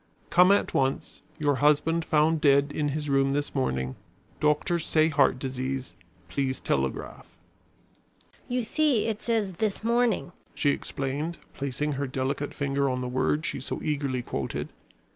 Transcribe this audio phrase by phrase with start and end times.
[0.31, 1.21] "Come at once.
[1.37, 3.95] Your husband found dead in his room this morning.
[4.39, 5.93] Doctors say heart disease.
[6.27, 7.27] Please telegraph."
[8.47, 13.45] "You see it says this morning," she explained, placing her delicate finger on the word
[13.45, 14.69] she so eagerly quoted.